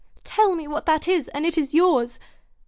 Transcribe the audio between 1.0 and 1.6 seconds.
is, and it